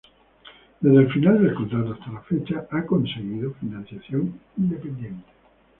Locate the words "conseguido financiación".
2.87-4.41